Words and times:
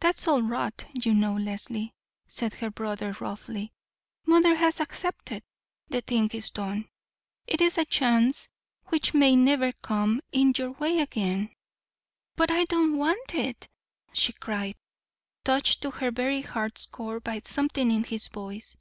"That's 0.00 0.26
all 0.26 0.40
rot, 0.40 0.86
you 0.94 1.12
know, 1.12 1.36
Leslie," 1.36 1.94
said 2.26 2.54
her 2.54 2.70
brother 2.70 3.14
roughly. 3.20 3.74
"Mother 4.24 4.54
has 4.54 4.80
accepted; 4.80 5.42
the 5.88 6.00
thing 6.00 6.30
is 6.32 6.48
done. 6.48 6.88
It 7.46 7.60
is 7.60 7.76
a 7.76 7.84
chance 7.84 8.48
which 8.86 9.12
may 9.12 9.36
never 9.36 9.72
come 9.72 10.22
in 10.32 10.54
your 10.56 10.70
way 10.70 11.00
again." 11.00 11.50
"But 12.34 12.50
I 12.50 12.64
don't 12.64 12.96
want 12.96 13.34
it," 13.34 13.68
she 14.14 14.32
cried, 14.32 14.76
touched 15.44 15.82
to 15.82 15.90
her 15.90 16.10
very 16.10 16.40
heart's 16.40 16.86
core 16.86 17.20
by 17.20 17.40
something 17.40 17.90
in 17.90 18.04
his 18.04 18.28
voice. 18.28 18.78